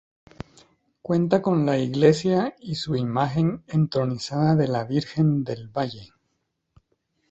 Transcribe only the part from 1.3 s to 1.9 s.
con la